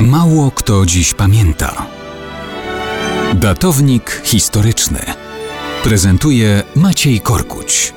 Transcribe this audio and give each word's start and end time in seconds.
Mało 0.00 0.50
kto 0.50 0.86
dziś 0.86 1.14
pamięta. 1.14 1.86
Datownik 3.34 4.22
historyczny 4.24 4.98
prezentuje 5.84 6.62
Maciej 6.76 7.20
Korkuć. 7.20 7.94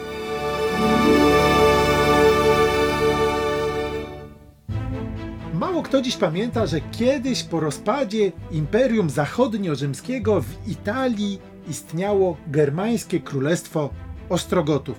Mało 5.54 5.84
kto 5.84 6.02
dziś 6.02 6.18
pamięta, 6.18 6.66
że 6.66 6.82
kiedyś 6.82 7.44
po 7.44 7.60
rozpadzie 7.60 8.32
Imperium 8.52 9.10
Zachodnio-Rzymskiego 9.10 10.42
w 10.42 10.68
Italii 10.68 11.40
istniało 11.70 12.38
germańskie 12.48 13.20
królestwo 13.20 13.90
Ostrogotów. 14.30 14.98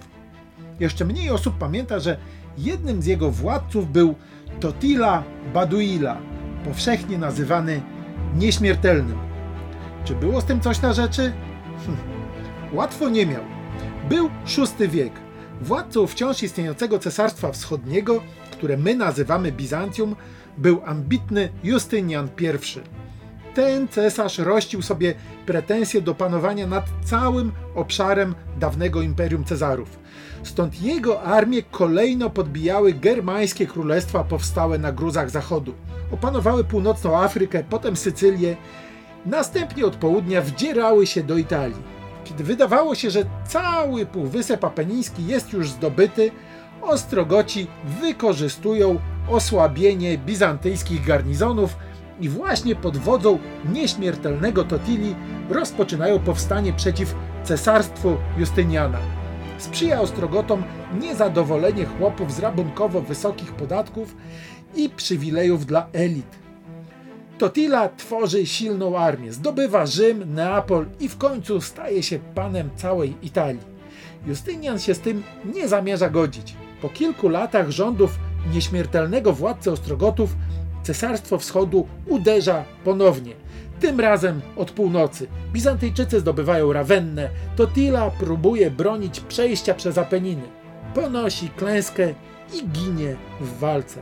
Jeszcze 0.81 1.05
mniej 1.05 1.31
osób 1.31 1.59
pamięta, 1.59 1.99
że 1.99 2.17
jednym 2.59 3.03
z 3.03 3.07
jego 3.07 3.31
władców 3.31 3.93
był 3.93 4.15
Totila 4.61 5.23
Baduila, 5.55 6.17
powszechnie 6.65 7.19
nazywany 7.19 7.83
nieśmiertelnym. 8.35 9.19
Czy 10.05 10.15
było 10.15 10.41
z 10.41 10.45
tym 10.45 10.61
coś 10.61 10.83
na 10.83 10.93
rzeczy? 10.93 11.33
Hm. 11.87 11.97
Łatwo 12.73 13.09
nie 13.09 13.27
miał. 13.27 13.43
Był 14.09 14.31
VI 14.79 14.89
wiek. 14.89 15.13
Władcą 15.61 16.07
wciąż 16.07 16.43
istniejącego 16.43 16.99
Cesarstwa 16.99 17.53
Wschodniego, 17.53 18.23
które 18.53 18.77
my 18.77 18.95
nazywamy 18.95 19.53
Bizancjum, 19.53 20.17
był 20.59 20.81
ambitny 20.85 21.49
Justynian 21.65 22.29
I. 22.41 23.00
Ten 23.55 23.89
cesarz 23.89 24.39
rościł 24.39 24.83
sobie 24.83 25.15
pretensje 25.47 26.01
do 26.01 26.15
panowania 26.15 26.67
nad 26.67 26.85
całym 27.05 27.53
obszarem 27.75 28.35
dawnego 28.61 29.03
Imperium 29.03 29.45
Cezarów. 29.45 29.99
Stąd 30.43 30.83
jego 30.83 31.23
armie 31.23 31.63
kolejno 31.63 32.31
podbijały 32.31 32.93
germańskie 32.93 33.67
królestwa 33.67 34.25
powstałe 34.25 34.79
na 34.79 34.93
gruzach 34.93 35.31
zachodu. 35.31 35.75
Opanowały 36.13 36.65
północną 36.65 37.19
Afrykę, 37.19 37.65
potem 37.71 37.97
Sycylię, 37.97 38.57
następnie 39.27 39.87
od 39.87 39.97
południa 39.97 40.43
wdzierały 40.43 41.07
się 41.07 41.23
do 41.23 41.37
Italii. 41.37 41.83
Kiedy 42.25 42.45
wydawało 42.45 42.95
się, 42.95 43.11
że 43.11 43.25
cały 43.49 44.07
Półwysep 44.07 44.65
Apeniński 44.65 45.27
jest 45.27 45.53
już 45.53 45.71
zdobyty, 45.71 46.31
Ostrogoci 46.83 47.67
wykorzystują 48.01 48.99
osłabienie 49.29 50.19
bizantyjskich 50.19 51.07
garnizonów 51.07 51.77
i 52.21 52.29
właśnie 52.29 52.77
pod 52.77 52.97
wodzą 52.97 53.39
nieśmiertelnego 53.73 54.65
Totili 54.65 55.15
rozpoczynają 55.51 56.19
powstanie 56.19 56.73
przeciw 56.73 57.15
cesarstwu 57.45 58.17
Justyniana. 58.39 58.99
Sprzyja 59.59 60.01
Ostrogotom 60.01 60.63
niezadowolenie 61.01 61.85
chłopów 61.85 62.33
z 62.33 62.39
rabunkowo 62.39 63.01
wysokich 63.01 63.53
podatków 63.53 64.17
i 64.77 64.89
przywilejów 64.89 65.67
dla 65.67 65.87
elit. 65.93 66.41
Totila 67.39 67.89
tworzy 67.89 68.47
silną 68.47 68.99
armię, 68.99 69.33
zdobywa 69.33 69.87
Rzym, 69.87 70.35
Neapol 70.35 70.87
i 71.01 71.09
w 71.09 71.19
końcu 71.19 71.61
staje 71.61 72.03
się 72.03 72.19
panem 72.35 72.71
całej 72.77 73.17
Italii. 73.23 73.71
Justynian 74.27 74.79
się 74.79 74.95
z 74.95 75.01
tym 75.01 75.23
nie 75.55 75.69
zamierza 75.69 76.11
godzić. 76.11 76.55
Po 76.83 76.89
kilku 76.89 77.29
latach 77.29 77.71
rządów 77.71 78.19
nieśmiertelnego 78.53 79.33
władcy 79.33 79.73
Ostrogotów 79.73 80.37
Cesarstwo 80.83 81.39
Wschodu 81.39 81.87
uderza 82.07 82.65
ponownie. 82.85 83.33
Tym 83.81 84.01
razem 84.01 84.41
od 84.57 84.71
północy. 84.71 85.27
Bizantyjczycy 85.53 86.21
zdobywają 86.21 86.73
Rawennę. 86.73 87.31
Totila 87.57 88.11
próbuje 88.11 88.71
bronić 88.71 89.21
przejścia 89.21 89.75
przez 89.75 89.99
Apeniny. 89.99 90.43
Ponosi 90.95 91.49
klęskę 91.49 92.15
i 92.55 92.69
ginie 92.69 93.17
w 93.41 93.59
walce. 93.59 94.01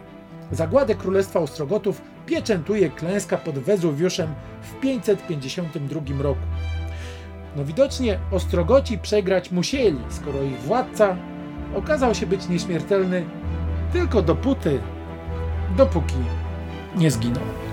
Zagładę 0.53 0.95
Królestwa 0.95 1.41
Ostrogotów 1.41 2.03
pieczętuje 2.27 2.91
klęska 2.91 3.37
pod 3.37 3.59
Wezuwiuszem 3.59 4.35
w 4.63 4.81
552 4.81 6.23
roku. 6.23 6.41
No 7.57 7.65
widocznie 7.65 8.19
Ostrogoci 8.31 8.99
przegrać 8.99 9.51
musieli, 9.51 9.99
skoro 10.09 10.43
ich 10.43 10.61
władca 10.61 11.17
okazał 11.75 12.15
się 12.15 12.27
być 12.27 12.49
nieśmiertelny 12.49 13.25
tylko 13.93 14.23
dopóty, 14.23 14.81
dopóki 15.77 16.15
nie 16.99 17.11
zginął. 17.11 17.68